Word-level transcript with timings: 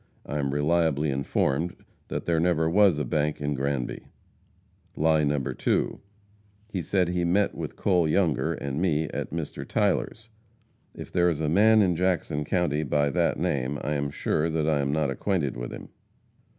I 0.25 0.39
am 0.39 0.51
reliably 0.51 1.11
informed 1.11 1.75
that 2.07 2.25
there 2.25 2.39
never 2.39 2.67
was 2.67 2.97
a 2.97 3.05
bank 3.05 3.39
in 3.39 3.53
Granby. 3.53 4.01
Lie 4.95 5.23
No. 5.23 5.37
2. 5.39 5.99
He 6.67 6.81
said 6.81 7.09
he 7.09 7.23
met 7.23 7.53
with 7.53 7.75
Cole 7.75 8.07
Younger 8.07 8.55
and 8.55 8.81
me 8.81 9.03
at 9.09 9.29
Mr. 9.29 9.63
Tyler's. 9.63 10.27
If 10.95 11.11
there 11.11 11.29
is 11.29 11.39
a 11.39 11.47
man 11.49 11.83
in 11.83 11.95
Jackson 11.95 12.45
county 12.45 12.81
by 12.81 13.11
that 13.11 13.37
name, 13.37 13.77
I 13.83 13.93
am 13.93 14.09
sure 14.09 14.49
that 14.49 14.67
I 14.67 14.79
am 14.79 14.91
not 14.91 15.11
acquainted 15.11 15.55
with 15.55 15.71
him. 15.71 15.89